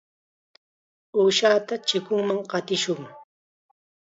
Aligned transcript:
Uushata 1.19 1.73
chikunman 1.87 2.39
qatishun. 2.51 3.01